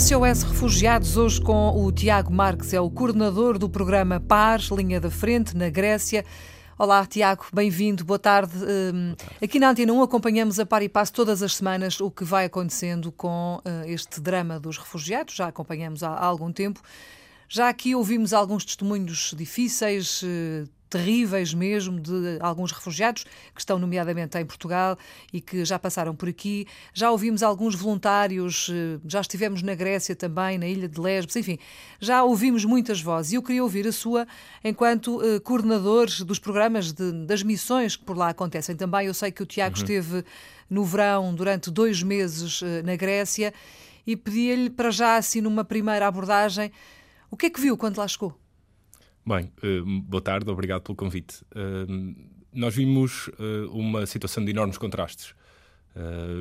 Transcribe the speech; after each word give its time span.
SOS 0.00 0.44
Refugiados, 0.44 1.18
hoje 1.18 1.38
com 1.42 1.84
o 1.84 1.92
Tiago 1.92 2.32
Marques, 2.32 2.72
é 2.72 2.80
o 2.80 2.90
coordenador 2.90 3.58
do 3.58 3.68
programa 3.68 4.18
Pares, 4.18 4.68
linha 4.68 4.98
da 4.98 5.10
frente, 5.10 5.54
na 5.54 5.68
Grécia. 5.68 6.24
Olá, 6.78 7.04
Tiago, 7.04 7.44
bem-vindo, 7.52 8.02
boa 8.02 8.18
tarde. 8.18 8.54
Hum, 8.56 9.14
aqui 9.42 9.58
na 9.58 9.68
Antena 9.68 9.92
1 9.92 10.02
acompanhamos 10.02 10.58
a 10.58 10.64
par 10.64 10.82
e 10.82 10.88
passo 10.88 11.12
todas 11.12 11.42
as 11.42 11.54
semanas 11.56 12.00
o 12.00 12.10
que 12.10 12.24
vai 12.24 12.46
acontecendo 12.46 13.12
com 13.12 13.60
uh, 13.62 13.86
este 13.86 14.22
drama 14.22 14.58
dos 14.58 14.78
refugiados, 14.78 15.34
já 15.34 15.48
acompanhamos 15.48 16.02
há, 16.02 16.18
algum 16.18 16.50
tempo. 16.50 16.80
Já 17.46 17.68
aqui 17.68 17.94
ouvimos 17.94 18.32
alguns 18.32 18.64
testemunhos 18.64 19.34
difíceis, 19.36 20.22
uh, 20.22 20.66
terríveis 20.90 21.54
mesmo 21.54 22.00
de 22.00 22.38
alguns 22.40 22.72
refugiados 22.72 23.24
que 23.54 23.60
estão 23.60 23.78
nomeadamente 23.78 24.36
em 24.36 24.44
Portugal 24.44 24.98
e 25.32 25.40
que 25.40 25.64
já 25.64 25.78
passaram 25.78 26.14
por 26.14 26.28
aqui. 26.28 26.66
Já 26.92 27.10
ouvimos 27.10 27.42
alguns 27.42 27.76
voluntários, 27.76 28.68
eh, 28.70 28.98
já 29.06 29.20
estivemos 29.20 29.62
na 29.62 29.74
Grécia 29.74 30.16
também, 30.16 30.58
na 30.58 30.66
ilha 30.66 30.88
de 30.88 31.00
Lesbos, 31.00 31.36
enfim, 31.36 31.58
já 32.00 32.24
ouvimos 32.24 32.64
muitas 32.64 33.00
vozes 33.00 33.32
e 33.32 33.36
eu 33.36 33.42
queria 33.42 33.62
ouvir 33.62 33.86
a 33.86 33.92
sua 33.92 34.26
enquanto 34.64 35.18
uh, 35.18 35.40
coordenadores 35.40 36.22
dos 36.22 36.40
programas 36.40 36.92
de, 36.92 37.12
das 37.24 37.42
missões 37.42 37.94
que 37.94 38.04
por 38.04 38.16
lá 38.16 38.30
acontecem 38.30 38.74
também. 38.74 39.06
Eu 39.06 39.14
sei 39.14 39.30
que 39.30 39.42
o 39.42 39.46
Tiago 39.46 39.76
uhum. 39.76 39.82
esteve 39.82 40.24
no 40.68 40.84
verão 40.84 41.32
durante 41.32 41.70
dois 41.70 42.02
meses 42.02 42.60
uh, 42.62 42.66
na 42.84 42.96
Grécia 42.96 43.54
e 44.04 44.16
pedi-lhe 44.16 44.68
para 44.68 44.90
já 44.90 45.16
assim 45.16 45.40
numa 45.40 45.64
primeira 45.64 46.08
abordagem 46.08 46.72
o 47.30 47.36
que 47.36 47.46
é 47.46 47.50
que 47.50 47.60
viu 47.60 47.76
quando 47.76 47.98
lá 47.98 48.08
chegou? 48.08 48.34
Bem, 49.26 49.52
uh, 49.62 50.00
boa 50.02 50.22
tarde, 50.22 50.50
obrigado 50.50 50.82
pelo 50.82 50.96
convite. 50.96 51.42
Uh, 51.54 52.14
nós 52.52 52.74
vimos 52.74 53.28
uh, 53.28 53.70
uma 53.70 54.06
situação 54.06 54.42
de 54.44 54.50
enormes 54.50 54.78
contrastes. 54.78 55.34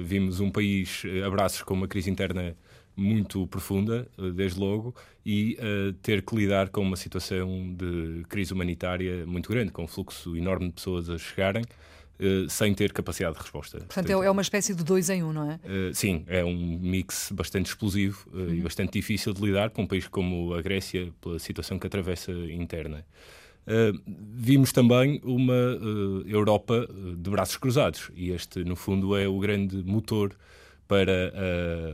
vimos 0.03 0.39
um 0.39 0.49
país 0.49 1.03
a 1.25 1.29
braços 1.29 1.61
com 1.63 1.73
uma 1.73 1.87
crise 1.87 2.09
interna 2.09 2.55
muito 2.95 3.45
profunda, 3.47 4.07
desde 4.35 4.59
logo, 4.59 4.95
e 5.25 5.57
ter 6.01 6.21
que 6.21 6.35
lidar 6.35 6.69
com 6.69 6.81
uma 6.81 6.95
situação 6.95 7.75
de 7.75 8.23
crise 8.29 8.53
humanitária 8.53 9.25
muito 9.25 9.49
grande, 9.49 9.71
com 9.71 9.83
um 9.83 9.87
fluxo 9.87 10.35
enorme 10.37 10.67
de 10.67 10.73
pessoas 10.73 11.09
a 11.09 11.17
chegarem. 11.17 11.63
Uh, 12.19 12.49
sem 12.49 12.73
ter 12.73 12.91
capacidade 12.91 13.37
de 13.37 13.41
resposta. 13.41 13.77
Portanto, 13.77 13.93
Portanto, 13.93 14.23
é 14.23 14.29
uma 14.29 14.41
espécie 14.41 14.75
de 14.75 14.83
dois 14.83 15.09
em 15.09 15.23
um, 15.23 15.31
não 15.31 15.49
é? 15.49 15.55
Uh, 15.63 15.95
sim, 15.95 16.25
é 16.27 16.43
um 16.43 16.77
mix 16.77 17.31
bastante 17.31 17.67
explosivo 17.67 18.29
uh, 18.33 18.39
uhum. 18.39 18.55
e 18.55 18.61
bastante 18.61 18.91
difícil 18.91 19.33
de 19.33 19.41
lidar 19.41 19.69
com 19.69 19.83
um 19.83 19.87
país 19.87 20.05
como 20.05 20.53
a 20.53 20.61
Grécia, 20.61 21.13
pela 21.21 21.39
situação 21.39 21.79
que 21.79 21.87
atravessa 21.87 22.33
interna. 22.33 23.05
vimos 24.35 24.73
também 24.73 25.21
uma 25.23 25.79
Europa 26.25 26.85
de 27.17 27.29
braços 27.29 27.55
cruzados 27.55 28.11
e 28.13 28.31
este, 28.31 28.65
no 28.65 28.75
fundo, 28.75 29.15
é 29.15 29.25
o 29.25 29.39
grande 29.39 29.77
motor 29.77 30.35
para 30.89 31.31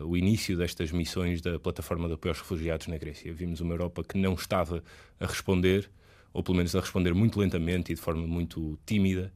o 0.08 0.18
início 0.18 0.58
destas 0.58 0.92
missões 0.92 1.40
da 1.40 1.60
plataforma 1.60 2.08
de 2.08 2.16
apoio 2.16 2.32
aos 2.32 2.40
refugiados 2.40 2.88
na 2.88 2.98
Grécia. 2.98 3.32
Vimos 3.32 3.62
uma 3.62 3.74
Europa 3.76 4.04
que 4.04 4.18
não 4.18 4.34
estava 4.34 4.84
a 5.20 5.28
responder, 5.28 5.88
ou 6.34 6.42
pelo 6.42 6.58
menos 6.58 6.76
a 6.76 6.80
responder 6.80 7.14
muito 7.14 7.40
lentamente 7.40 7.92
e 7.92 7.96
de 7.96 8.02
forma 8.02 8.26
muito 8.26 8.80
tímida, 8.88 9.32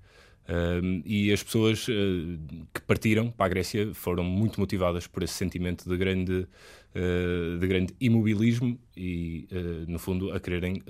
Uh, 0.49 1.03
e 1.05 1.31
as 1.31 1.43
pessoas 1.43 1.87
uh, 1.87 1.91
que 2.73 2.81
partiram 2.87 3.29
para 3.29 3.45
a 3.45 3.49
Grécia 3.49 3.93
foram 3.93 4.23
muito 4.23 4.59
motivadas 4.59 5.05
por 5.05 5.21
esse 5.21 5.35
sentimento 5.35 5.87
de 5.87 5.95
grande, 5.95 6.47
uh, 6.95 7.59
de 7.59 7.67
grande 7.67 7.93
imobilismo 8.01 8.79
e, 8.97 9.47
no 9.87 9.99
fundo, 9.99 10.31
a 10.33 10.39
quererem 10.39 10.83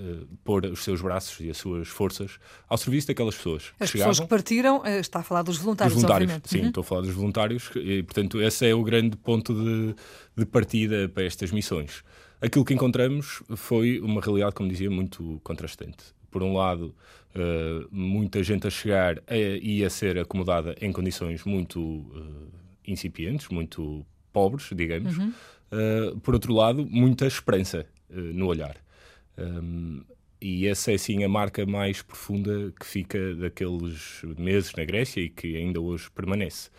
pôr 0.44 0.66
os 0.66 0.84
seus 0.84 1.02
braços 1.02 1.46
e 1.46 1.50
as 1.50 1.58
suas 1.58 1.90
forças 1.90 2.40
ao 2.68 2.78
serviço 2.78 3.08
daquelas 3.08 3.36
pessoas. 3.36 3.74
As 3.80 3.92
que 3.92 3.98
pessoas 3.98 4.16
chegavam, 4.16 4.26
que 4.26 4.30
partiram, 4.30 4.84
está 4.86 5.20
a 5.20 5.24
falar 5.24 5.44
dos 5.44 5.58
voluntários, 5.58 5.94
dos 5.94 6.02
voluntários 6.02 6.32
obviamente. 6.32 6.50
Sim, 6.50 6.62
uhum. 6.62 6.68
estou 6.70 6.82
a 6.82 6.84
falar 6.84 7.02
dos 7.02 7.14
voluntários 7.14 7.70
e, 7.76 8.02
portanto, 8.02 8.42
esse 8.42 8.66
é 8.66 8.74
o 8.74 8.82
grande 8.82 9.16
ponto 9.16 9.54
de, 9.54 9.96
de 10.36 10.46
partida 10.46 11.08
para 11.10 11.24
estas 11.24 11.52
missões. 11.52 12.04
Aquilo 12.42 12.66
que 12.66 12.74
encontramos 12.74 13.44
foi 13.56 14.00
uma 14.00 14.22
realidade, 14.22 14.56
como 14.56 14.70
dizia, 14.70 14.90
muito 14.90 15.40
contrastante 15.44 16.19
por 16.30 16.44
um 16.44 16.54
lado, 16.54 16.96
uh, 17.36 17.88
muita 17.92 18.44
gente 18.44 18.68
a 18.68 18.70
chegar 18.70 19.22
e 19.62 19.84
a 19.84 19.90
ser 19.90 20.18
acomodada 20.18 20.76
em 20.82 20.92
condições 20.92 21.44
muito 21.44 21.80
uh, 21.80 22.48
incipientes, 22.88 23.50
muito 23.50 24.06
pobres, 24.32 24.70
digamos. 24.76 25.18
Uhum. 25.18 25.34
Uh, 25.72 26.20
por 26.20 26.34
outro 26.34 26.54
lado, 26.54 26.86
muita 26.86 27.26
esperança 27.28 27.86
no 28.10 28.48
olhar. 28.48 28.76
Um, 29.38 30.02
e 30.42 30.68
essa 30.68 30.92
é 30.92 30.98
sim 30.98 31.24
a 31.24 31.30
marca 31.30 31.66
mais 31.66 32.02
profunda 32.02 32.74
que 32.80 32.86
fica 32.86 33.36
daqueles 33.36 34.22
meses 34.38 34.74
na 34.74 34.86
Grécia 34.86 35.22
e 35.22 35.30
que 35.30 35.58
ainda 35.58 35.82
hoje 35.82 36.10
permanece. 36.10 36.70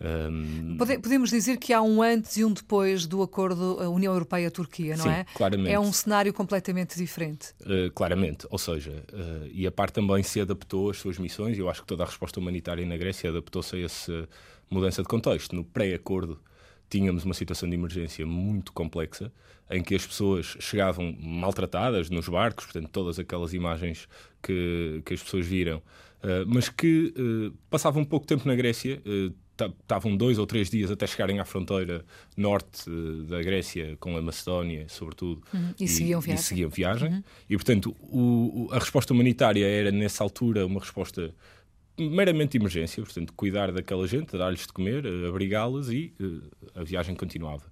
Um... 0.00 0.78
Podemos 0.78 1.28
dizer 1.28 1.58
que 1.58 1.74
há 1.74 1.82
um 1.82 2.02
antes 2.02 2.38
e 2.38 2.44
um 2.44 2.52
depois 2.52 3.06
do 3.06 3.22
acordo 3.22 3.76
União 3.90 4.14
Europeia-Turquia, 4.14 4.96
não 4.96 5.04
Sim, 5.04 5.10
é? 5.10 5.26
Claramente. 5.34 5.70
É 5.70 5.78
um 5.78 5.92
cenário 5.92 6.32
completamente 6.32 6.96
diferente. 6.96 7.52
Uh, 7.60 7.90
claramente, 7.94 8.46
ou 8.50 8.58
seja, 8.58 9.04
uh, 9.12 9.46
e 9.52 9.66
a 9.66 9.70
parte 9.70 9.94
também 9.94 10.22
se 10.22 10.40
adaptou 10.40 10.88
às 10.88 10.96
suas 10.96 11.18
missões, 11.18 11.58
eu 11.58 11.68
acho 11.68 11.82
que 11.82 11.86
toda 11.86 12.02
a 12.02 12.06
resposta 12.06 12.40
humanitária 12.40 12.84
na 12.86 12.96
Grécia 12.96 13.28
adaptou-se 13.28 13.76
a 13.76 13.80
essa 13.80 14.28
mudança 14.70 15.02
de 15.02 15.08
contexto. 15.08 15.54
No 15.54 15.64
pré-acordo 15.64 16.40
tínhamos 16.88 17.24
uma 17.24 17.34
situação 17.34 17.68
de 17.68 17.74
emergência 17.76 18.24
muito 18.24 18.72
complexa, 18.72 19.30
em 19.70 19.82
que 19.82 19.94
as 19.94 20.04
pessoas 20.04 20.56
chegavam 20.58 21.14
maltratadas 21.20 22.08
nos 22.08 22.26
barcos, 22.26 22.64
portanto, 22.64 22.88
todas 22.90 23.18
aquelas 23.18 23.52
imagens 23.52 24.08
que, 24.42 25.02
que 25.04 25.14
as 25.14 25.22
pessoas 25.22 25.46
viram, 25.46 25.78
uh, 25.78 26.44
mas 26.46 26.70
que 26.70 27.12
passavam 27.68 28.02
pouco 28.02 28.26
tempo 28.26 28.48
na 28.48 28.54
Grécia 28.54 29.02
estavam 29.66 30.16
dois 30.16 30.38
ou 30.38 30.46
três 30.46 30.70
dias 30.70 30.90
até 30.90 31.06
chegarem 31.06 31.38
à 31.38 31.44
fronteira 31.44 32.04
norte 32.36 32.88
eh, 32.88 33.28
da 33.28 33.42
Grécia 33.42 33.96
com 33.98 34.16
a 34.16 34.22
Macedónia, 34.22 34.86
sobretudo. 34.88 35.42
Uhum. 35.52 35.74
E, 35.78 35.84
e, 35.84 35.88
seguiam 35.88 36.20
viagem. 36.20 36.40
E, 36.40 36.44
seguiam 36.44 36.70
viagem. 36.70 37.08
Uhum. 37.10 37.22
e 37.48 37.56
portanto, 37.56 37.96
o, 38.00 38.68
a 38.72 38.78
resposta 38.78 39.12
humanitária 39.12 39.66
era, 39.66 39.90
nessa 39.90 40.22
altura, 40.22 40.66
uma 40.66 40.80
resposta 40.80 41.34
meramente 41.98 42.52
de 42.52 42.58
emergência, 42.58 43.02
portanto, 43.02 43.32
cuidar 43.34 43.72
daquela 43.72 44.06
gente, 44.06 44.36
dar-lhes 44.36 44.66
de 44.66 44.72
comer, 44.72 45.04
eh, 45.04 45.28
abrigá-las 45.28 45.90
e 45.90 46.14
uh, 46.20 46.80
a 46.80 46.84
viagem 46.84 47.14
continuava. 47.14 47.64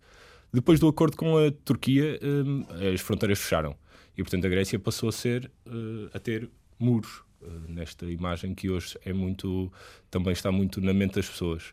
Depois 0.52 0.80
do 0.80 0.88
acordo 0.88 1.16
com 1.16 1.38
a 1.38 1.50
Turquia, 1.64 2.18
um, 2.22 2.64
as 2.92 3.00
fronteiras 3.00 3.38
fecharam 3.38 3.76
e, 4.16 4.22
portanto, 4.22 4.46
a 4.46 4.48
Grécia 4.48 4.78
passou 4.78 5.08
a 5.08 5.12
ser 5.12 5.50
uh, 5.66 6.10
a 6.12 6.18
ter 6.18 6.50
muros 6.78 7.22
nesta 7.68 8.06
imagem 8.06 8.54
que 8.54 8.68
hoje 8.68 8.98
é 9.04 9.12
muito 9.12 9.72
também 10.10 10.32
está 10.32 10.50
muito 10.50 10.80
na 10.80 10.92
mente 10.92 11.14
das 11.14 11.28
pessoas. 11.28 11.72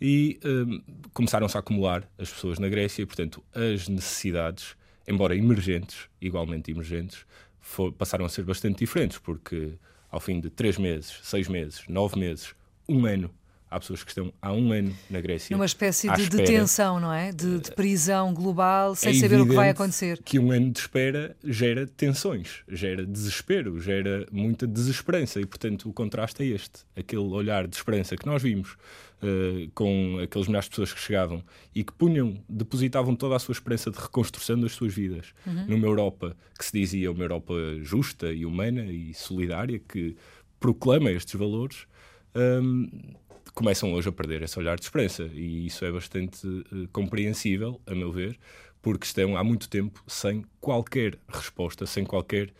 E 0.00 0.38
um, 0.44 0.74
eh, 0.74 0.80
começaram-se 1.12 1.56
a 1.56 1.60
acumular 1.60 2.08
as 2.18 2.30
pessoas 2.30 2.58
na 2.58 2.68
Grécia 2.68 3.02
e 3.02 3.06
portanto 3.06 3.42
as 3.54 3.88
necessidades 3.88 4.76
embora 5.06 5.36
emergentes 5.36 6.08
igualmente 6.20 6.70
emergentes 6.70 7.24
for, 7.60 7.92
passaram 7.92 8.24
a 8.24 8.28
ser 8.28 8.42
bastante 8.42 8.80
diferentes 8.80 9.18
porque 9.18 9.74
ao 10.10 10.18
fim 10.18 10.40
de 10.40 10.50
três 10.50 10.78
meses 10.78 11.20
seis 11.22 11.48
meses 11.48 11.84
nove 11.88 12.18
meses 12.18 12.54
um 12.88 13.06
ano 13.06 13.30
Há 13.70 13.80
pessoas 13.80 14.04
que 14.04 14.10
estão 14.10 14.32
há 14.40 14.52
um 14.52 14.72
ano 14.72 14.94
na 15.10 15.20
Grécia. 15.20 15.54
Numa 15.56 15.66
espécie 15.66 16.08
de 16.12 16.28
detenção, 16.28 17.00
não 17.00 17.12
é? 17.12 17.32
De, 17.32 17.58
de 17.58 17.72
prisão 17.72 18.32
global, 18.32 18.94
sem 18.94 19.10
é 19.10 19.14
saber 19.14 19.40
o 19.40 19.46
que 19.46 19.54
vai 19.54 19.70
acontecer. 19.70 20.20
Que 20.22 20.38
um 20.38 20.52
ano 20.52 20.70
de 20.70 20.78
espera 20.78 21.36
gera 21.42 21.86
tensões, 21.86 22.62
gera 22.68 23.04
desespero, 23.04 23.80
gera 23.80 24.26
muita 24.30 24.66
desesperança. 24.66 25.40
E, 25.40 25.46
portanto, 25.46 25.88
o 25.88 25.92
contraste 25.92 26.42
é 26.42 26.46
este: 26.46 26.80
aquele 26.96 27.22
olhar 27.22 27.66
de 27.66 27.74
esperança 27.74 28.16
que 28.16 28.26
nós 28.26 28.42
vimos 28.42 28.76
uh, 29.24 29.70
com 29.74 30.18
aqueles 30.22 30.46
milhares 30.46 30.66
de 30.66 30.70
pessoas 30.70 30.92
que 30.92 31.00
chegavam 31.00 31.42
e 31.74 31.82
que 31.82 31.92
punham, 31.92 32.36
depositavam 32.48 33.16
toda 33.16 33.36
a 33.36 33.38
sua 33.38 33.52
esperança 33.52 33.90
de 33.90 33.98
reconstrução 33.98 34.60
das 34.60 34.72
suas 34.72 34.94
vidas 34.94 35.34
uhum. 35.46 35.66
numa 35.66 35.86
Europa 35.86 36.36
que 36.58 36.64
se 36.64 36.72
dizia 36.72 37.10
uma 37.10 37.24
Europa 37.24 37.54
justa 37.82 38.32
e 38.32 38.46
humana 38.46 38.84
e 38.84 39.12
solidária, 39.14 39.78
que 39.78 40.16
proclama 40.60 41.10
estes 41.10 41.34
valores. 41.34 41.86
Um, 42.36 42.88
começam 43.52 43.92
hoje 43.92 44.08
a 44.08 44.12
perder 44.12 44.42
esse 44.42 44.58
olhar 44.58 44.76
de 44.76 44.84
esperança 44.84 45.24
e 45.32 45.66
isso 45.66 45.84
é 45.84 45.92
bastante 45.92 46.46
uh, 46.46 46.88
compreensível, 46.92 47.80
a 47.86 47.94
meu 47.94 48.12
ver, 48.12 48.38
porque 48.80 49.06
estão 49.06 49.36
há 49.36 49.44
muito 49.44 49.68
tempo 49.68 50.02
sem 50.06 50.44
qualquer 50.60 51.18
resposta, 51.28 51.86
sem 51.86 52.04
qualquer 52.04 52.52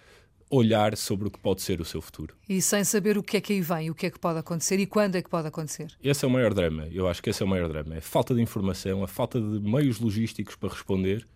olhar 0.51 0.97
sobre 0.97 1.29
o 1.29 1.31
que 1.31 1.39
pode 1.39 1.63
ser 1.63 1.81
o 1.81 1.85
seu 1.85 2.01
futuro. 2.01 2.35
E 2.49 2.61
sem 2.63 2.85
saber 2.85 3.19
o 3.19 3.23
que 3.23 3.37
é 3.37 3.41
que 3.41 3.53
aí 3.53 3.61
vem, 3.61 3.91
o 3.91 3.95
que 3.95 4.07
é 4.07 4.11
que 4.11 4.19
pode 4.19 4.39
acontecer 4.39 4.79
e 4.79 4.87
quando 4.87 5.17
é 5.17 5.23
que 5.23 5.29
pode 5.29 5.49
acontecer. 5.49 5.93
Esse 6.03 6.25
é 6.25 6.29
o 6.29 6.31
maior 6.31 6.55
drama, 6.55 6.87
eu 6.93 7.09
acho 7.09 7.23
que 7.23 7.31
esse 7.31 7.43
é 7.43 7.47
o 7.47 7.49
maior 7.49 7.69
drama. 7.69 7.95
É 7.95 7.99
a 7.99 8.03
falta 8.03 8.35
de 8.35 8.41
informação, 8.41 9.03
a 9.03 9.09
falta 9.09 9.41
de 9.41 9.61
meios 9.61 9.99
logísticos 9.99 10.55
para 10.55 10.69
responder, 10.69 11.27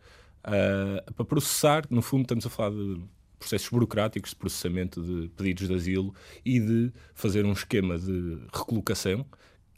uh, 0.44 1.12
para 1.14 1.24
processar, 1.24 1.84
no 1.90 2.02
fundo 2.02 2.22
estamos 2.22 2.46
a 2.46 2.50
falar 2.50 2.70
de 2.70 3.00
processos 3.38 3.68
burocráticos 3.68 4.30
de 4.30 4.36
processamento 4.36 5.02
de 5.02 5.28
pedidos 5.30 5.68
de 5.68 5.74
asilo 5.74 6.14
e 6.44 6.58
de 6.60 6.92
fazer 7.14 7.44
um 7.44 7.52
esquema 7.52 7.98
de 7.98 8.38
recolocação 8.52 9.24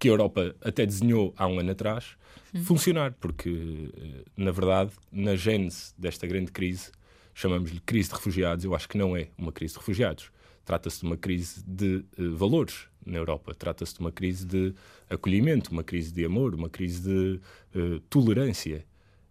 que 0.01 0.09
a 0.09 0.12
Europa 0.12 0.57
até 0.62 0.87
desenhou 0.87 1.35
há 1.37 1.47
um 1.47 1.61
ano 1.61 1.73
atrás, 1.73 2.17
uhum. 2.55 2.65
funcionar, 2.65 3.12
porque, 3.21 3.91
eh, 3.95 4.25
na 4.35 4.51
verdade, 4.51 4.93
na 5.12 5.37
gênese 5.37 5.93
desta 5.99 6.27
grande 6.27 6.51
crise, 6.51 6.91
chamamos-lhe 7.35 7.81
crise 7.81 8.09
de 8.09 8.15
refugiados, 8.15 8.65
eu 8.65 8.75
acho 8.75 8.89
que 8.89 8.97
não 8.97 9.15
é 9.15 9.29
uma 9.37 9.53
crise 9.53 9.75
de 9.75 9.79
refugiados. 9.79 10.33
Trata-se 10.65 11.01
de 11.01 11.07
uma 11.07 11.17
crise 11.17 11.62
de 11.67 12.05
uh, 12.19 12.37
valores 12.37 12.87
na 13.05 13.19
Europa, 13.19 13.55
trata-se 13.55 13.95
de 13.95 14.01
uma 14.01 14.12
crise 14.12 14.47
de 14.47 14.75
acolhimento, 15.09 15.71
uma 15.71 15.83
crise 15.83 16.12
de 16.12 16.25
amor, 16.25 16.55
uma 16.55 16.69
crise 16.71 17.03
de 17.03 17.41
uh, 17.79 18.01
tolerância. 18.09 18.87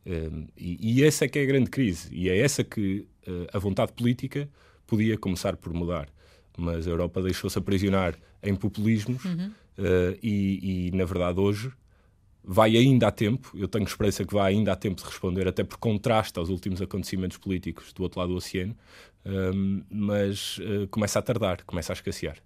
Um, 0.05 0.47
e, 0.57 0.99
e, 0.99 1.03
essa 1.03 1.25
é 1.25 1.27
que 1.27 1.37
é 1.37 1.43
a 1.43 1.45
grande 1.45 1.69
crise, 1.69 2.07
e 2.11 2.29
é 2.29 2.37
essa 2.37 2.63
que 2.63 3.05
uh, 3.27 3.47
a 3.53 3.59
vontade 3.59 3.91
política 3.93 4.49
podia 4.87 5.17
começar 5.17 5.55
por 5.55 5.73
mudar. 5.73 6.09
Mas 6.57 6.87
a 6.87 6.89
Europa 6.89 7.21
deixou-se 7.21 7.57
aprisionar 7.57 8.15
em 8.41 8.55
populismos 8.55 9.23
uhum. 9.23 9.51
uh, 9.77 10.17
e, 10.23 10.87
e, 10.87 10.91
na 10.95 11.05
verdade, 11.05 11.39
hoje 11.39 11.71
vai 12.43 12.75
ainda 12.75 13.07
a 13.07 13.11
tempo, 13.11 13.51
eu 13.55 13.67
tenho 13.67 13.83
esperança 13.85 14.25
que 14.25 14.33
vai 14.33 14.53
ainda 14.53 14.71
a 14.71 14.75
tempo 14.75 15.01
de 15.01 15.07
responder, 15.07 15.47
até 15.47 15.63
por 15.63 15.77
contraste 15.77 16.39
aos 16.39 16.49
últimos 16.49 16.81
acontecimentos 16.81 17.37
políticos 17.37 17.93
do 17.93 18.01
outro 18.01 18.19
lado 18.19 18.31
do 18.31 18.37
oceano, 18.37 18.75
um, 19.25 19.83
mas 19.89 20.57
uh, 20.57 20.87
começa 20.89 21.19
a 21.19 21.21
tardar, 21.21 21.63
começa 21.65 21.91
a 21.91 21.95
escassear. 21.95 22.37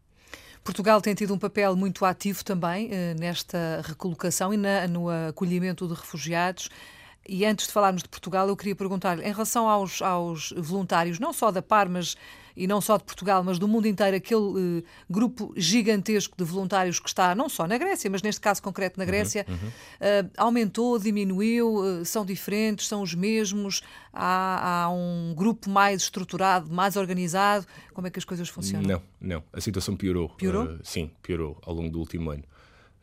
Portugal 0.63 1.01
tem 1.01 1.13
tido 1.13 1.33
um 1.33 1.37
papel 1.37 1.75
muito 1.75 2.03
ativo 2.05 2.43
também 2.43 2.87
uh, 2.87 3.19
nesta 3.19 3.81
recolocação 3.85 4.53
e 4.53 4.57
na, 4.57 4.87
no 4.87 5.09
acolhimento 5.09 5.87
de 5.87 5.93
refugiados. 5.93 6.69
E 7.27 7.45
antes 7.45 7.67
de 7.67 7.73
falarmos 7.73 8.03
de 8.03 8.09
Portugal, 8.09 8.47
eu 8.47 8.55
queria 8.55 8.75
perguntar-lhe, 8.75 9.23
em 9.23 9.31
relação 9.31 9.69
aos, 9.69 10.01
aos 10.01 10.53
voluntários, 10.57 11.19
não 11.19 11.31
só 11.31 11.51
da 11.51 11.61
PAR, 11.61 11.89
mas 11.89 12.15
e 12.55 12.67
não 12.67 12.79
só 12.79 12.97
de 12.97 13.03
Portugal, 13.03 13.43
mas 13.43 13.57
do 13.57 13.67
mundo 13.67 13.87
inteiro, 13.87 14.15
aquele 14.15 14.41
uh, 14.41 14.83
grupo 15.09 15.53
gigantesco 15.57 16.37
de 16.37 16.43
voluntários 16.43 16.99
que 16.99 17.09
está 17.09 17.33
não 17.33 17.49
só 17.49 17.67
na 17.67 17.77
Grécia, 17.77 18.09
mas 18.09 18.21
neste 18.21 18.39
caso 18.39 18.61
concreto 18.61 18.97
na 18.99 19.03
uhum, 19.03 19.07
Grécia, 19.07 19.45
uhum, 19.47 19.55
uhum. 19.55 19.69
Uh, 19.69 20.31
aumentou, 20.37 20.99
diminuiu, 20.99 21.75
uh, 21.75 22.05
são 22.05 22.25
diferentes, 22.25 22.87
são 22.87 23.01
os 23.01 23.15
mesmos, 23.15 23.81
há, 24.13 24.83
há, 24.83 24.89
um 24.89 25.33
grupo 25.35 25.69
mais 25.69 26.03
estruturado, 26.03 26.71
mais 26.71 26.95
organizado. 26.95 27.65
Como 27.93 28.07
é 28.07 28.09
que 28.09 28.19
as 28.19 28.25
coisas 28.25 28.47
funcionam? 28.49 28.87
Não, 28.87 29.01
não. 29.19 29.43
A 29.51 29.59
situação 29.59 29.95
piorou. 29.95 30.29
Piorou? 30.29 30.77
sim, 30.83 31.11
piorou 31.21 31.57
ao 31.65 31.73
longo 31.73 31.89
do 31.89 31.99
último 31.99 32.29
ano. 32.29 32.43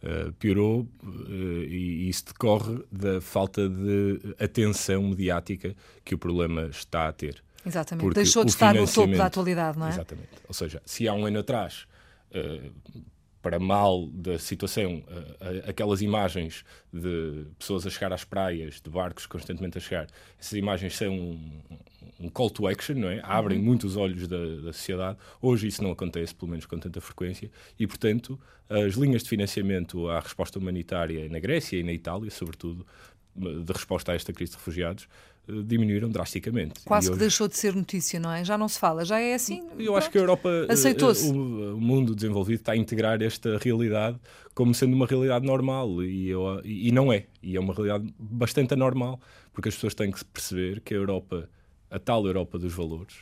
Uh, 0.02 0.32
piorou 0.32 0.88
uh, 1.02 1.62
e 1.64 2.08
isso 2.08 2.24
decorre 2.24 2.82
da 2.90 3.20
falta 3.20 3.68
de 3.68 4.34
atenção 4.38 5.02
mediática 5.02 5.76
que 6.02 6.14
o 6.14 6.18
problema 6.18 6.68
está 6.68 7.06
a 7.06 7.12
ter. 7.12 7.42
Exatamente. 7.66 8.04
Porque 8.04 8.14
Deixou 8.14 8.42
de 8.42 8.50
estar 8.50 8.74
no 8.74 8.90
topo 8.90 9.14
da 9.14 9.26
atualidade, 9.26 9.78
não 9.78 9.86
é? 9.86 9.90
Exatamente. 9.90 10.28
Ou 10.48 10.54
seja, 10.54 10.80
se 10.86 11.06
há 11.06 11.12
um 11.12 11.26
ano 11.26 11.40
atrás, 11.40 11.86
uh, 12.30 12.70
para 13.42 13.58
mal 13.58 14.06
da 14.08 14.38
situação, 14.38 15.02
aquelas 15.66 16.02
imagens 16.02 16.64
de 16.92 17.46
pessoas 17.58 17.86
a 17.86 17.90
chegar 17.90 18.12
às 18.12 18.24
praias, 18.24 18.80
de 18.80 18.90
barcos 18.90 19.26
constantemente 19.26 19.78
a 19.78 19.80
chegar, 19.80 20.06
essas 20.38 20.52
imagens 20.52 20.94
são 20.96 21.12
um, 21.12 21.60
um 22.20 22.28
call 22.28 22.50
to 22.50 22.66
action, 22.68 22.96
não 22.96 23.08
é? 23.08 23.20
Abrem 23.24 23.58
uhum. 23.58 23.64
muito 23.64 23.86
os 23.86 23.96
olhos 23.96 24.28
da, 24.28 24.56
da, 24.56 24.72
sociedade. 24.72 25.18
Hoje 25.40 25.66
isso 25.68 25.82
não 25.82 25.90
acontece, 25.90 26.34
pelo 26.34 26.50
menos 26.50 26.66
com 26.66 26.78
tanta 26.78 27.00
frequência, 27.00 27.50
e, 27.78 27.86
portanto, 27.86 28.38
as 28.68 28.94
linhas 28.94 29.22
de 29.22 29.28
financiamento 29.30 30.08
à 30.08 30.20
resposta 30.20 30.58
humanitária 30.58 31.28
na 31.28 31.38
Grécia 31.38 31.78
e 31.78 31.82
na 31.82 31.92
Itália, 31.92 32.30
sobretudo, 32.30 32.86
de 33.34 33.72
resposta 33.72 34.12
a 34.12 34.14
esta 34.14 34.32
crise 34.32 34.52
de 34.52 34.58
refugiados, 34.58 35.08
diminuíram 35.64 36.08
drasticamente. 36.08 36.80
Quase 36.84 37.10
que 37.10 37.18
deixou 37.18 37.48
de 37.48 37.56
ser 37.56 37.74
notícia, 37.74 38.18
não 38.20 38.30
é? 38.30 38.44
Já 38.44 38.56
não 38.56 38.68
se 38.68 38.78
fala, 38.78 39.04
já 39.04 39.18
é 39.18 39.34
assim. 39.34 39.60
Eu 39.70 39.76
pronto. 39.76 39.96
acho 39.96 40.10
que 40.10 40.18
a 40.18 40.20
Europa, 40.20 40.48
eh, 40.48 40.72
aceitou-se. 40.72 41.30
O, 41.30 41.76
o, 41.76 41.80
mundo 41.80 42.14
desenvolvido 42.14 42.60
está 42.60 42.72
a 42.72 42.76
integrar 42.76 43.22
esta 43.22 43.58
realidade 43.58 44.18
como 44.54 44.74
sendo 44.74 44.94
uma 44.94 45.06
realidade 45.06 45.46
normal 45.46 46.02
e, 46.02 46.28
eu, 46.28 46.60
e 46.64 46.90
não 46.92 47.12
é. 47.12 47.26
E 47.42 47.56
é 47.56 47.60
uma 47.60 47.72
realidade 47.72 48.12
bastante 48.18 48.74
anormal, 48.74 49.20
porque 49.52 49.68
as 49.68 49.74
pessoas 49.74 49.94
têm 49.94 50.10
que 50.10 50.24
perceber 50.24 50.80
que 50.80 50.94
a 50.94 50.96
Europa, 50.96 51.48
a 51.90 51.98
tal 51.98 52.26
Europa 52.26 52.58
dos 52.58 52.72
valores, 52.72 53.16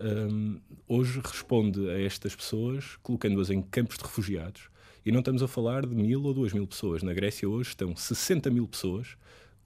um, 0.00 0.60
hoje 0.88 1.20
responde 1.22 1.88
a 1.88 2.00
estas 2.00 2.34
pessoas 2.34 2.96
colocando-as 3.02 3.50
em 3.50 3.62
campos 3.62 3.96
de 3.96 4.04
refugiados. 4.04 4.70
E 5.04 5.10
não 5.10 5.18
estamos 5.18 5.42
a 5.42 5.48
falar 5.48 5.84
de 5.84 5.94
mil 5.94 6.22
ou 6.22 6.32
duas 6.32 6.52
mil 6.52 6.66
pessoas. 6.66 7.02
Na 7.02 7.12
Grécia 7.12 7.48
hoje 7.48 7.70
estão 7.70 7.94
60 7.94 8.50
mil 8.50 8.68
pessoas 8.68 9.16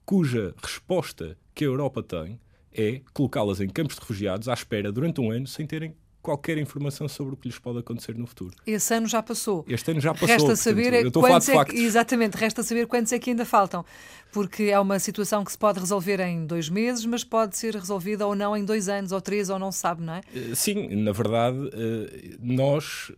cuja 0.07 0.55
resposta 0.63 1.37
que 1.53 1.65
a 1.65 1.67
Europa 1.67 2.01
tem 2.01 2.39
é 2.71 3.01
colocá-las 3.13 3.59
em 3.59 3.67
campos 3.67 3.95
de 3.95 3.99
refugiados 3.99 4.47
à 4.47 4.53
espera 4.53 4.89
durante 4.89 5.19
um 5.19 5.29
ano 5.29 5.45
sem 5.45 5.67
terem 5.67 5.93
qualquer 6.21 6.57
informação 6.57 7.09
sobre 7.09 7.33
o 7.33 7.37
que 7.37 7.49
lhes 7.49 7.59
pode 7.59 7.79
acontecer 7.79 8.15
no 8.15 8.25
futuro. 8.25 8.53
Esse 8.65 8.93
ano 8.93 9.07
já 9.07 9.21
passou. 9.21 9.65
Este 9.67 9.91
ano 9.91 9.99
já 9.99 10.13
passou. 10.13 10.27
Resta 10.27 10.55
saber 10.55 10.91
portanto, 11.03 11.25
é 11.25 11.29
quantos 11.29 11.49
é 11.49 11.65
que, 11.65 11.77
exatamente, 11.77 12.35
resta 12.35 12.63
saber 12.63 12.87
quantos 12.87 13.11
é 13.11 13.19
que 13.19 13.31
ainda 13.31 13.45
faltam, 13.45 13.85
porque 14.31 14.63
é 14.63 14.79
uma 14.79 14.97
situação 14.97 15.43
que 15.43 15.51
se 15.51 15.57
pode 15.57 15.79
resolver 15.79 16.21
em 16.21 16.45
dois 16.45 16.69
meses, 16.69 17.05
mas 17.05 17.25
pode 17.25 17.57
ser 17.57 17.75
resolvida 17.75 18.25
ou 18.25 18.33
não 18.33 18.55
em 18.55 18.63
dois 18.63 18.87
anos 18.87 19.11
ou 19.11 19.19
três 19.19 19.49
ou 19.49 19.59
não 19.59 19.73
se 19.73 19.79
sabe, 19.79 20.03
não 20.03 20.13
é? 20.13 20.21
Eh, 20.33 20.55
sim, 20.55 20.95
na 20.95 21.11
verdade, 21.11 21.69
eh, 21.73 22.37
nós 22.39 23.11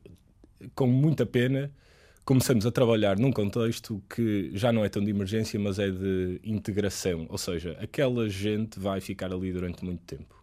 com 0.73 0.87
muita 0.87 1.25
pena 1.25 1.71
começamos 2.29 2.63
a 2.63 2.71
trabalhar 2.71 3.17
num 3.17 3.31
contexto 3.31 4.03
que 4.07 4.51
já 4.53 4.71
não 4.71 4.85
é 4.85 4.89
tão 4.89 5.03
de 5.03 5.09
emergência, 5.09 5.59
mas 5.59 5.79
é 5.79 5.89
de 5.89 6.39
integração. 6.43 7.25
Ou 7.27 7.39
seja, 7.39 7.75
aquela 7.81 8.29
gente 8.29 8.79
vai 8.79 9.01
ficar 9.01 9.33
ali 9.33 9.51
durante 9.51 9.83
muito 9.83 10.03
tempo. 10.03 10.38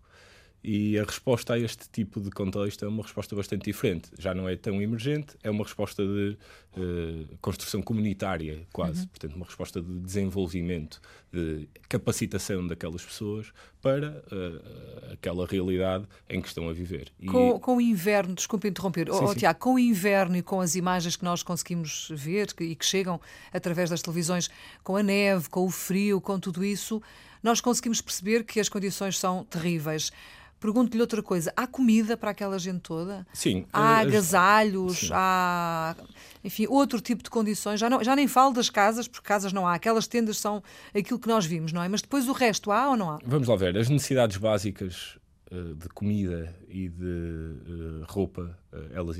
E 0.68 0.98
a 0.98 1.04
resposta 1.04 1.54
a 1.54 1.58
este 1.60 1.88
tipo 1.88 2.20
de 2.20 2.28
contexto 2.28 2.84
é 2.84 2.88
uma 2.88 3.04
resposta 3.04 3.36
bastante 3.36 3.66
diferente. 3.66 4.10
Já 4.18 4.34
não 4.34 4.48
é 4.48 4.56
tão 4.56 4.82
emergente, 4.82 5.36
é 5.44 5.48
uma 5.48 5.62
resposta 5.62 6.02
de 6.04 6.36
uh, 6.76 7.38
construção 7.40 7.80
comunitária, 7.80 8.66
quase. 8.72 9.02
Uhum. 9.02 9.06
Portanto, 9.06 9.36
uma 9.36 9.46
resposta 9.46 9.80
de 9.80 10.00
desenvolvimento, 10.00 11.00
de 11.32 11.68
capacitação 11.88 12.66
daquelas 12.66 13.04
pessoas 13.04 13.52
para 13.80 14.10
uh, 14.10 15.12
aquela 15.12 15.46
realidade 15.46 16.04
em 16.28 16.42
que 16.42 16.48
estão 16.48 16.68
a 16.68 16.72
viver. 16.72 17.12
E... 17.20 17.26
Com, 17.26 17.60
com, 17.60 17.76
o 17.76 17.80
inverno, 17.80 18.34
desculpe 18.34 18.66
interromper, 18.66 19.06
sim, 19.06 19.20
oh, 19.22 19.28
sim. 19.28 19.38
Tiago, 19.38 19.60
com 19.60 19.74
o 19.74 19.78
inverno 19.78 20.36
e 20.36 20.42
com 20.42 20.60
as 20.60 20.74
imagens 20.74 21.14
que 21.14 21.24
nós 21.24 21.44
conseguimos 21.44 22.08
ver 22.10 22.48
e 22.58 22.74
que 22.74 22.84
chegam 22.84 23.20
através 23.52 23.88
das 23.88 24.02
televisões, 24.02 24.50
com 24.82 24.96
a 24.96 25.02
neve, 25.04 25.48
com 25.48 25.64
o 25.64 25.70
frio, 25.70 26.20
com 26.20 26.40
tudo 26.40 26.64
isso, 26.64 27.00
nós 27.40 27.60
conseguimos 27.60 28.00
perceber 28.00 28.42
que 28.42 28.58
as 28.58 28.68
condições 28.68 29.16
são 29.16 29.44
terríveis. 29.44 30.10
Pergunto-lhe 30.58 31.00
outra 31.00 31.22
coisa: 31.22 31.52
há 31.56 31.66
comida 31.66 32.16
para 32.16 32.30
aquela 32.30 32.58
gente 32.58 32.80
toda? 32.80 33.26
Sim. 33.32 33.66
Há 33.72 33.98
agasalhos, 33.98 34.98
sim. 34.98 35.10
há. 35.12 35.94
Enfim, 36.42 36.66
outro 36.68 37.00
tipo 37.00 37.22
de 37.22 37.30
condições. 37.30 37.78
Já, 37.78 37.90
não, 37.90 38.02
já 38.02 38.16
nem 38.16 38.26
falo 38.26 38.54
das 38.54 38.70
casas, 38.70 39.06
porque 39.06 39.26
casas 39.26 39.52
não 39.52 39.66
há. 39.66 39.74
Aquelas 39.74 40.06
tendas 40.06 40.38
são 40.38 40.62
aquilo 40.94 41.18
que 41.18 41.28
nós 41.28 41.44
vimos, 41.44 41.72
não 41.72 41.82
é? 41.82 41.88
Mas 41.88 42.00
depois 42.00 42.28
o 42.28 42.32
resto 42.32 42.70
há 42.70 42.90
ou 42.90 42.96
não 42.96 43.10
há? 43.10 43.18
Vamos 43.24 43.48
lá 43.48 43.56
ver. 43.56 43.76
As 43.76 43.88
necessidades 43.88 44.38
básicas 44.38 45.18
uh, 45.50 45.74
de 45.74 45.88
comida 45.90 46.54
e 46.68 46.88
de 46.88 47.04
uh, 47.04 48.04
roupa, 48.08 48.56
elas 48.92 49.16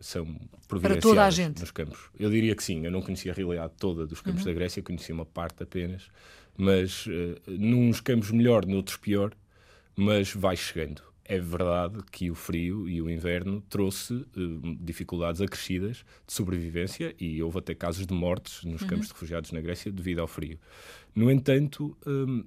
são 0.00 0.24
providenciadas 0.66 1.02
para 1.02 1.10
toda 1.10 1.24
a 1.24 1.30
gente. 1.30 1.60
nos 1.60 1.70
campos. 1.70 2.10
Eu 2.18 2.30
diria 2.30 2.54
que 2.56 2.64
sim. 2.64 2.84
Eu 2.84 2.90
não 2.90 3.00
conhecia 3.02 3.30
a 3.30 3.34
realidade 3.34 3.74
toda 3.78 4.06
dos 4.06 4.20
campos 4.20 4.40
uhum. 4.40 4.48
da 4.48 4.54
Grécia, 4.54 4.82
conhecia 4.82 5.14
uma 5.14 5.26
parte 5.26 5.62
apenas. 5.62 6.08
Mas 6.56 7.06
uh, 7.06 7.10
nos 7.46 8.00
campos 8.00 8.32
melhor, 8.32 8.66
noutros 8.66 8.96
pior 8.96 9.34
mas 9.96 10.32
vai 10.32 10.56
chegando. 10.56 11.02
É 11.26 11.38
verdade 11.38 12.00
que 12.12 12.30
o 12.30 12.34
frio 12.34 12.86
e 12.86 13.00
o 13.00 13.08
inverno 13.08 13.62
trouxe 13.70 14.12
uh, 14.12 14.76
dificuldades 14.78 15.40
acrescidas 15.40 16.04
de 16.26 16.32
sobrevivência 16.32 17.14
e 17.18 17.42
houve 17.42 17.58
até 17.58 17.74
casos 17.74 18.06
de 18.06 18.12
mortes 18.12 18.62
nos 18.64 18.82
uhum. 18.82 18.88
campos 18.88 19.06
de 19.06 19.14
refugiados 19.14 19.50
na 19.50 19.60
Grécia 19.60 19.90
devido 19.90 20.20
ao 20.20 20.26
frio. 20.26 20.58
No 21.14 21.30
entanto, 21.30 21.96
um, 22.06 22.44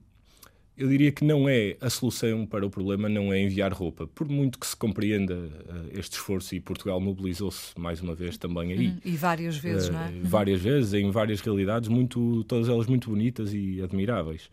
eu 0.77 0.87
diria 0.87 1.11
que 1.11 1.25
não 1.25 1.49
é 1.49 1.75
a 1.81 1.89
solução 1.89 2.45
para 2.45 2.63
o 2.63 2.69
problema, 2.69 3.09
não 3.09 3.33
é 3.33 3.41
enviar 3.41 3.73
roupa. 3.73 4.05
Por 4.05 4.29
muito 4.29 4.59
que 4.59 4.67
se 4.67 4.75
compreenda 4.75 5.33
uh, 5.33 5.97
este 5.97 6.13
esforço 6.13 6.53
e 6.53 6.59
Portugal 6.59 6.99
mobilizou-se 6.99 7.77
mais 7.79 7.99
uma 7.99 8.13
vez 8.13 8.37
também 8.37 8.73
aí. 8.73 8.87
Hum, 8.89 8.97
e 9.03 9.17
várias 9.17 9.57
vezes, 9.57 9.89
uh, 9.89 9.93
não 9.93 10.01
é? 10.01 10.11
Várias 10.21 10.61
vezes, 10.61 10.93
em 10.93 11.09
várias 11.09 11.41
realidades, 11.41 11.89
muito, 11.89 12.43
todas 12.43 12.69
elas 12.69 12.85
muito 12.85 13.09
bonitas 13.09 13.55
e 13.55 13.81
admiráveis. 13.81 14.51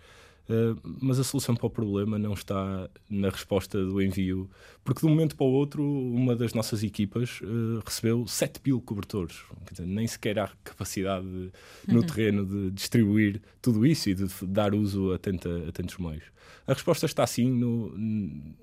Uh, 0.49 0.79
mas 1.01 1.19
a 1.19 1.25
solução 1.25 1.57
para 1.57 1.67
o 1.67 1.71
problema 1.71 2.19
não 2.19 2.35
está 2.35 2.91
na 3.09 3.31
resposta 3.31 3.83
do 3.83 4.03
envio, 4.03 4.51
porque 4.85 5.01
de 5.01 5.07
um 5.07 5.09
momento 5.09 5.37
para 5.37 5.47
o 5.47 5.51
outro, 5.51 5.83
uma 5.83 6.37
das 6.37 6.53
nossas 6.53 6.83
equipas 6.83 7.41
uh, 7.41 7.83
recebeu 7.85 8.27
7 8.27 8.61
mil 8.65 8.79
cobertores. 8.81 9.39
Dizer, 9.71 9.87
nem 9.87 10.07
sequer 10.07 10.39
há 10.39 10.51
capacidade 10.63 11.27
de, 11.27 11.51
no 11.89 12.01
uhum. 12.01 12.07
terreno 12.07 12.45
de 12.45 12.71
distribuir 12.73 13.41
tudo 13.63 13.87
isso 13.87 14.11
e 14.11 14.15
de 14.15 14.27
dar 14.43 14.75
uso 14.75 15.15
a, 15.15 15.19
tanta, 15.19 15.49
a 15.67 15.73
tantos 15.73 15.97
meios. 15.97 16.25
A 16.67 16.75
resposta 16.75 17.07
está 17.07 17.27
sim 17.27 17.51
no, 17.51 17.95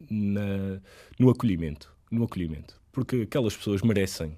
na, 0.09 0.79
no 1.17 1.31
acolhimento. 1.31 1.91
No 2.11 2.23
acolhimento. 2.25 2.79
Porque 2.91 3.21
aquelas 3.21 3.57
pessoas 3.57 3.81
merecem, 3.81 4.37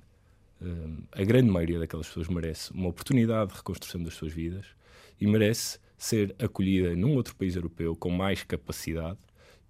uh, 0.61 1.03
a 1.11 1.23
grande 1.25 1.51
maioria 1.51 1.79
daquelas 1.79 2.07
pessoas 2.07 2.29
merece 2.29 2.71
uma 2.71 2.87
oportunidade 2.87 3.51
de 3.51 3.57
reconstrução 3.57 4.01
das 4.01 4.13
suas 4.13 4.31
vidas 4.31 4.65
e 5.19 5.27
merece 5.27 5.77
ser 6.03 6.35
acolhida 6.37 6.93
num 6.97 7.15
outro 7.15 7.33
país 7.33 7.55
europeu 7.55 7.95
com 7.95 8.09
mais 8.09 8.43
capacidade, 8.43 9.17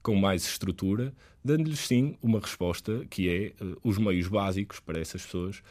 com 0.02 0.16
mais 0.16 0.44
estrutura, 0.44 1.14
dando-lhes 1.44 1.80
sim 1.80 2.18
uma 2.22 2.40
resposta 2.40 3.06
que 3.10 3.30
é 3.30 3.64
uh, 3.64 3.78
os 3.84 3.98
meios 3.98 4.28
básicos 4.28 4.80
para 4.80 5.00
essas 5.00 5.24
pessoas 5.24 5.62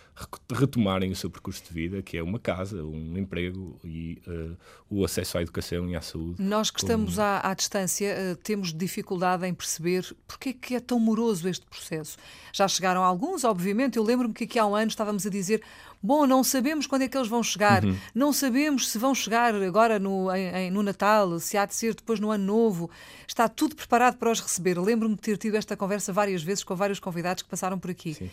retomarem 0.52 1.10
o 1.10 1.16
seu 1.16 1.30
percurso 1.30 1.62
de 1.64 1.72
vida, 1.72 2.02
que 2.02 2.16
é 2.16 2.22
uma 2.22 2.38
casa, 2.38 2.84
um 2.84 3.16
emprego 3.16 3.78
e 3.82 4.20
uh, 4.26 4.56
o 4.90 5.04
acesso 5.04 5.38
à 5.38 5.42
educação 5.42 5.88
e 5.88 5.96
à 5.96 6.02
saúde. 6.02 6.42
Nós 6.42 6.70
que 6.70 6.80
como... 6.80 6.92
estamos 6.92 7.18
à, 7.18 7.40
à 7.40 7.54
distância 7.54 8.14
uh, 8.14 8.36
temos 8.36 8.72
dificuldade 8.72 9.46
em 9.46 9.54
perceber 9.54 10.14
porque 10.26 10.50
é 10.50 10.52
que 10.52 10.74
é 10.74 10.80
tão 10.80 11.00
moroso 11.00 11.48
este 11.48 11.64
processo. 11.66 12.16
Já 12.52 12.68
chegaram 12.68 13.02
alguns, 13.02 13.44
obviamente. 13.44 13.96
Eu 13.96 14.04
lembro-me 14.04 14.34
que 14.34 14.44
aqui 14.44 14.58
há 14.58 14.66
um 14.66 14.74
ano 14.74 14.88
estávamos 14.88 15.26
a 15.26 15.30
dizer 15.30 15.62
Bom, 16.02 16.26
não 16.26 16.42
sabemos 16.42 16.84
quando 16.84 17.02
é 17.02 17.08
que 17.08 17.16
eles 17.16 17.28
vão 17.28 17.44
chegar, 17.44 17.84
uhum. 17.84 17.96
não 18.12 18.32
sabemos 18.32 18.90
se 18.90 18.98
vão 18.98 19.14
chegar 19.14 19.54
agora 19.54 20.00
no, 20.00 20.34
em, 20.34 20.68
no 20.68 20.82
Natal, 20.82 21.38
se 21.38 21.56
há 21.56 21.64
de 21.64 21.76
ser 21.76 21.94
depois 21.94 22.18
no 22.18 22.32
Ano 22.32 22.44
Novo. 22.44 22.90
Está 23.24 23.48
tudo 23.48 23.76
preparado 23.76 24.16
para 24.16 24.32
os 24.32 24.40
receber. 24.40 24.80
Lembro-me 24.80 25.14
de 25.14 25.20
ter 25.20 25.38
tido 25.38 25.56
esta 25.62 25.76
conversa 25.76 26.12
várias 26.12 26.42
vezes 26.42 26.62
com 26.62 26.76
vários 26.76 27.00
convidados 27.00 27.42
que 27.42 27.48
passaram 27.48 27.78
por 27.78 27.90
aqui. 27.90 28.14
Sim. 28.14 28.30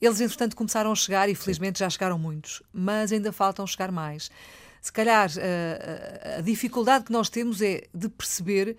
Eles, 0.00 0.20
entretanto, 0.20 0.56
começaram 0.56 0.92
a 0.92 0.94
chegar 0.94 1.28
e 1.28 1.34
felizmente 1.34 1.78
Sim. 1.78 1.84
já 1.84 1.90
chegaram 1.90 2.18
muitos, 2.18 2.62
mas 2.72 3.12
ainda 3.12 3.32
faltam 3.32 3.66
chegar 3.66 3.92
mais. 3.92 4.30
Se 4.80 4.92
calhar 4.92 5.28
a, 5.38 6.34
a, 6.34 6.38
a 6.38 6.40
dificuldade 6.40 7.04
que 7.04 7.12
nós 7.12 7.28
temos 7.28 7.60
é 7.60 7.84
de 7.92 8.08
perceber 8.08 8.76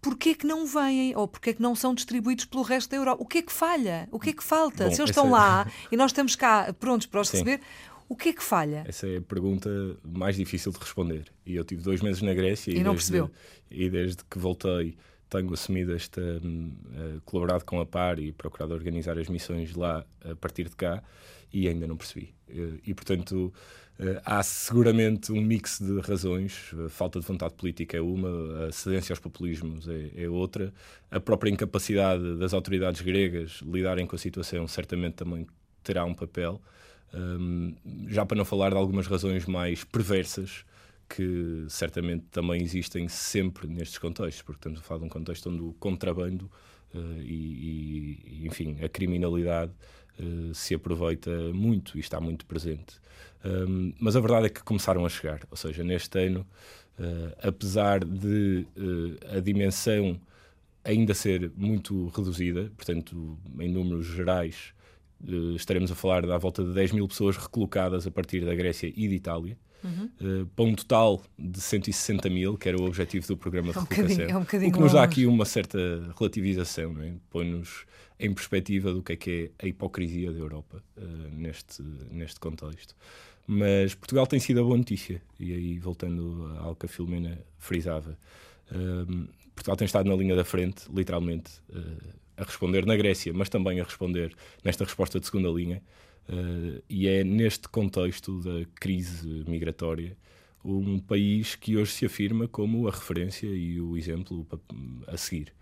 porquê 0.00 0.30
é 0.30 0.34
que 0.34 0.46
não 0.46 0.66
vêm 0.66 1.14
ou 1.14 1.28
porquê 1.28 1.50
é 1.50 1.52
que 1.54 1.62
não 1.62 1.76
são 1.76 1.94
distribuídos 1.94 2.44
pelo 2.44 2.62
resto 2.62 2.90
da 2.90 2.96
Europa? 2.96 3.22
O 3.22 3.26
que 3.26 3.38
é 3.38 3.42
que 3.42 3.52
falha? 3.52 4.08
O 4.10 4.18
que 4.18 4.30
é 4.30 4.32
que 4.32 4.42
falta? 4.42 4.86
Bom, 4.86 4.90
Se 4.90 5.00
eles 5.00 5.10
estão 5.10 5.28
é... 5.28 5.30
lá 5.30 5.72
e 5.90 5.96
nós 5.96 6.10
estamos 6.10 6.34
cá 6.34 6.74
prontos 6.78 7.06
para 7.06 7.20
os 7.20 7.28
Sim. 7.28 7.38
receber, 7.38 7.60
o 8.08 8.16
que 8.16 8.30
é 8.30 8.32
que 8.32 8.42
falha? 8.42 8.84
Essa 8.86 9.06
é 9.06 9.18
a 9.18 9.22
pergunta 9.22 9.70
mais 10.02 10.36
difícil 10.36 10.72
de 10.72 10.78
responder. 10.78 11.32
E 11.46 11.54
eu 11.54 11.64
tive 11.64 11.82
dois 11.82 12.02
meses 12.02 12.20
na 12.20 12.34
Grécia 12.34 12.70
e, 12.72 12.74
e 12.74 12.82
não 12.82 12.92
desde, 12.92 13.12
percebeu. 13.12 13.30
E 13.70 13.88
desde 13.88 14.24
que 14.28 14.38
voltei 14.38 14.96
tenho 15.32 15.52
assumido 15.52 15.94
esta, 15.94 16.20
uh, 16.20 17.20
colaborado 17.24 17.64
com 17.64 17.80
a 17.80 17.86
PAR 17.86 18.18
e 18.18 18.32
procurado 18.32 18.74
organizar 18.74 19.18
as 19.18 19.28
missões 19.28 19.74
lá 19.74 20.04
a 20.24 20.34
partir 20.36 20.68
de 20.68 20.76
cá 20.76 21.02
e 21.52 21.68
ainda 21.68 21.86
não 21.86 21.96
percebi. 21.96 22.34
Uh, 22.48 22.78
e 22.84 22.94
portanto 22.94 23.52
Uh, 23.98 24.18
há 24.24 24.42
seguramente 24.42 25.30
um 25.30 25.40
mix 25.40 25.78
de 25.78 26.00
razões. 26.00 26.74
A 26.86 26.88
falta 26.88 27.20
de 27.20 27.26
vontade 27.26 27.54
política 27.54 27.96
é 27.96 28.00
uma, 28.00 28.66
a 28.66 28.72
cedência 28.72 29.12
aos 29.12 29.20
populismos 29.20 29.86
é, 29.86 30.10
é, 30.16 30.28
outra, 30.28 30.72
a 31.10 31.20
própria 31.20 31.50
incapacidade 31.50 32.36
das 32.36 32.54
autoridades 32.54 33.02
gregas 33.02 33.60
lidarem 33.62 34.06
com 34.06 34.16
a 34.16 34.18
situação 34.18 34.66
certamente 34.66 35.14
também 35.14 35.46
terá 35.84 36.04
um 36.04 36.14
papel. 36.14 36.60
Um, 37.14 37.74
já 38.08 38.24
para 38.24 38.38
não 38.38 38.44
falar 38.44 38.70
de 38.70 38.76
algumas 38.76 39.06
razões 39.06 39.44
mais 39.44 39.84
perversas 39.84 40.64
que 41.08 41.64
certamente 41.68 42.24
também 42.30 42.62
existem 42.62 43.08
sempre 43.08 43.66
nestes 43.66 43.98
contextos, 43.98 44.42
porque 44.42 44.58
estamos 44.58 44.80
a 44.80 44.82
falar 44.82 45.00
de 45.00 45.06
um 45.06 45.08
contexto 45.08 45.50
onde 45.50 45.62
o 45.62 45.72
contrabando 45.74 46.50
uh, 46.94 47.20
e, 47.20 48.42
e, 48.42 48.46
enfim, 48.46 48.78
a 48.82 48.88
criminalidade 48.88 49.72
uh, 50.18 50.54
se 50.54 50.74
aproveita 50.74 51.30
muito 51.52 51.96
e 51.96 52.00
está 52.00 52.20
muito 52.20 52.46
presente. 52.46 53.00
Um, 53.44 53.92
mas 53.98 54.16
a 54.16 54.20
verdade 54.20 54.46
é 54.46 54.48
que 54.48 54.62
começaram 54.62 55.04
a 55.04 55.08
chegar, 55.08 55.40
ou 55.50 55.56
seja, 55.56 55.82
neste 55.82 56.18
ano, 56.18 56.46
uh, 56.98 57.36
apesar 57.42 58.04
de 58.04 58.66
a 59.36 59.40
dimensão 59.40 60.20
ainda 60.84 61.14
ser 61.14 61.50
muito 61.56 62.08
reduzida, 62.08 62.70
portanto, 62.76 63.38
em 63.58 63.68
números 63.68 64.06
gerais, 64.06 64.74
estaremos 65.54 65.90
a 65.90 65.94
falar 65.94 66.26
da 66.26 66.36
volta 66.38 66.64
de 66.64 66.72
10 66.72 66.92
mil 66.92 67.08
pessoas 67.08 67.36
recolocadas 67.36 68.06
a 68.06 68.10
partir 68.10 68.44
da 68.44 68.54
Grécia 68.54 68.92
e 68.94 69.08
de 69.08 69.14
Itália. 69.14 69.56
Uhum. 69.84 70.46
para 70.54 70.64
um 70.64 70.76
total 70.76 71.20
de 71.36 71.60
160 71.60 72.30
mil, 72.30 72.56
que 72.56 72.68
era 72.68 72.80
o 72.80 72.84
objetivo 72.84 73.26
do 73.26 73.36
programa 73.36 73.72
de 73.72 73.78
é 73.78 73.80
um 73.80 73.84
recolocação. 73.84 74.24
É 74.26 74.36
um 74.36 74.42
o 74.42 74.72
que 74.72 74.78
nos 74.78 74.92
dá 74.92 75.02
aqui 75.02 75.26
uma 75.26 75.44
certa 75.44 76.14
relativização, 76.16 77.02
é? 77.02 77.14
põe-nos 77.28 77.84
em 78.20 78.32
perspectiva 78.32 78.92
do 78.92 79.02
que 79.02 79.12
é 79.14 79.16
que 79.16 79.50
é 79.58 79.64
a 79.64 79.68
hipocrisia 79.68 80.30
da 80.30 80.38
Europa 80.38 80.80
neste, 81.32 81.82
neste 82.12 82.38
contexto. 82.38 82.94
Mas 83.46 83.94
Portugal 83.94 84.26
tem 84.26 84.38
sido 84.38 84.60
a 84.60 84.62
boa 84.62 84.76
notícia, 84.76 85.20
e 85.38 85.52
aí 85.52 85.78
voltando 85.78 86.56
ao 86.58 86.76
que 86.76 86.86
a 86.86 86.88
Filomena 86.88 87.38
frisava, 87.58 88.16
um, 88.72 89.26
Portugal 89.54 89.76
tem 89.76 89.84
estado 89.84 90.08
na 90.08 90.16
linha 90.16 90.34
da 90.34 90.44
frente, 90.44 90.84
literalmente, 90.92 91.52
uh, 91.70 92.21
a 92.36 92.44
responder 92.44 92.86
na 92.86 92.96
Grécia, 92.96 93.32
mas 93.32 93.48
também 93.48 93.80
a 93.80 93.84
responder 93.84 94.34
nesta 94.64 94.84
resposta 94.84 95.20
de 95.20 95.26
segunda 95.26 95.48
linha, 95.48 95.82
uh, 96.28 96.82
e 96.88 97.08
é 97.08 97.22
neste 97.24 97.68
contexto 97.68 98.40
da 98.40 98.64
crise 98.80 99.44
migratória 99.46 100.16
um 100.64 101.00
país 101.00 101.56
que 101.56 101.76
hoje 101.76 101.90
se 101.90 102.06
afirma 102.06 102.46
como 102.46 102.86
a 102.86 102.92
referência 102.92 103.48
e 103.48 103.80
o 103.80 103.96
exemplo 103.96 104.46
a 105.08 105.16
seguir. 105.16 105.52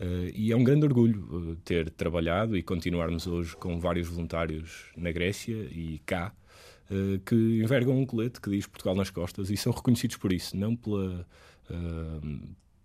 Uh, 0.00 0.30
e 0.34 0.52
é 0.52 0.56
um 0.56 0.64
grande 0.64 0.86
orgulho 0.86 1.56
ter 1.64 1.90
trabalhado 1.90 2.56
e 2.56 2.62
continuarmos 2.62 3.26
hoje 3.26 3.54
com 3.56 3.78
vários 3.78 4.08
voluntários 4.08 4.86
na 4.96 5.12
Grécia 5.12 5.68
e 5.70 6.00
cá, 6.06 6.34
que 7.26 7.34
envergam 7.34 7.98
um 7.98 8.06
colete 8.06 8.40
que 8.40 8.48
diz 8.48 8.66
Portugal 8.66 8.94
nas 8.94 9.10
costas 9.10 9.50
e 9.50 9.58
são 9.58 9.74
reconhecidos 9.74 10.16
por 10.16 10.32
isso, 10.32 10.56
não 10.56 10.74
pela 10.74 11.26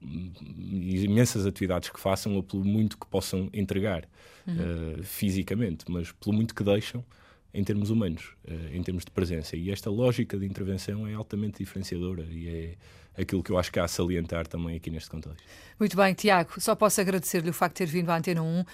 imensas 0.04 1.46
atividades 1.46 1.90
que 1.90 2.00
façam 2.00 2.36
ou 2.36 2.44
pelo 2.44 2.64
muito 2.66 2.98
que 2.98 3.08
possam 3.08 3.50
entregar 3.54 4.08
uhum. 4.48 5.00
uh, 5.00 5.04
fisicamente, 5.04 5.86
mas 5.90 6.12
pelo 6.12 6.36
muito 6.36 6.54
que 6.54 6.64
deixam 6.64 7.04
em 7.54 7.64
termos 7.64 7.92
humanos, 7.92 8.36
em 8.72 8.82
termos 8.82 9.06
de 9.06 9.12
presença. 9.12 9.56
E 9.56 9.70
esta 9.70 9.88
lógica 9.88 10.36
de 10.40 10.44
intervenção 10.44 11.06
é 11.06 11.14
altamente 11.14 11.60
diferenciadora 11.60 12.26
e 12.32 12.50
é 12.50 12.76
aquilo 13.18 13.44
que 13.44 13.52
eu 13.52 13.58
acho 13.58 13.72
que 13.72 13.80
há 13.80 13.86
a 13.86 13.88
salientar 13.88 14.48
também 14.48 14.76
aqui 14.76 14.90
neste 14.90 15.10
contexto. 15.10 15.44
Muito 15.80 15.98
bem, 15.98 16.14
Tiago, 16.14 16.52
só 16.60 16.76
posso 16.76 17.02
agradecer-lhe 17.02 17.50
o 17.50 17.54
facto 17.54 17.74
de 17.76 17.86
ter 17.86 17.92
vindo 17.92 18.10
à 18.10 18.18
Antena 18.18 18.42
1. 18.42 18.62
Uh, 18.62 18.66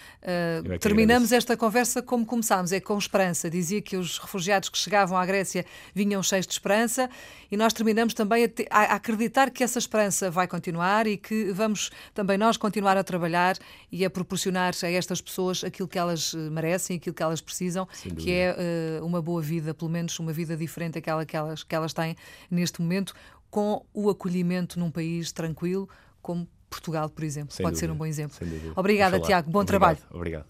é 0.74 0.78
terminamos 0.78 1.32
esta 1.32 1.56
conversa 1.56 2.02
como 2.02 2.26
começámos, 2.26 2.72
é 2.72 2.80
com 2.80 2.98
esperança. 2.98 3.50
Dizia 3.50 3.82
que 3.82 3.96
os 3.96 4.18
refugiados 4.18 4.70
que 4.70 4.78
chegavam 4.78 5.18
à 5.18 5.26
Grécia 5.26 5.66
vinham 5.94 6.22
cheios 6.22 6.46
de 6.46 6.54
esperança 6.54 7.10
e 7.50 7.58
nós 7.58 7.74
terminamos 7.74 8.14
também 8.14 8.44
a, 8.44 8.50
te, 8.50 8.68
a, 8.70 8.96
acreditar 8.96 9.50
que 9.50 9.64
essa 9.64 9.80
esperança 9.80 10.30
vai 10.30 10.48
continuar 10.48 11.08
e 11.08 11.18
que 11.18 11.52
vamos 11.52 11.90
também 12.14 12.38
nós 12.38 12.58
continuar 12.58 12.98
a 12.98 13.04
trabalhar 13.04 13.58
e 13.92 14.06
a 14.06 14.10
proporcionar 14.10 14.74
a 14.84 14.92
estas 14.92 15.22
pessoas 15.22 15.64
aquilo 15.64 15.88
que 15.88 15.98
elas 15.98 16.34
eh, 16.34 16.38
merecem, 16.38 16.98
aquilo 16.98 17.16
que 17.16 17.24
elas 17.24 17.42
precisam, 17.42 17.88
que 18.18 18.32
é 18.32 19.00
uh, 19.00 19.06
uma 19.06 19.22
boa 19.22 19.42
vida, 19.42 19.74
pelo 19.74 19.90
menos 19.90 20.20
uma 20.20 20.32
vida 20.32 20.56
diferente 20.56 20.96
daquela 20.96 21.26
que 21.26 21.36
elas, 21.36 21.64
que 21.64 21.74
elas 21.74 21.94
têm 21.94 22.16
neste 22.52 22.82
momento 22.82 23.16
com 23.50 23.86
o 23.94 24.10
acolhimento 24.10 24.80
num 24.80 24.92
país 24.92 25.32
tranquilo 25.32 25.90
como 26.22 26.48
Portugal, 26.70 27.10
por 27.10 27.24
exemplo. 27.24 27.54
Sem 27.54 27.64
Pode 27.64 27.74
dúvida, 27.76 27.88
ser 27.88 27.92
um 27.92 27.98
bom 27.98 28.06
exemplo. 28.06 28.38
Obrigada, 28.76 29.20
Tiago. 29.20 29.50
Bom 29.50 29.60
Obrigado, 29.60 29.68
trabalho. 29.68 30.00
Obrigado. 30.12 30.46